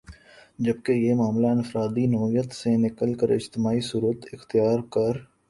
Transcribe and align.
جبکہ 0.59 0.91
یہ 0.91 1.13
معاملہ 1.15 1.47
انفرادی 1.47 2.05
نوعیت 2.07 2.53
سے 2.53 2.75
نکل 2.77 3.13
کر 3.13 3.29
اجتماعی 3.31 3.81
صورت 3.91 4.25
اختیار 4.33 4.79
کر 4.93 5.17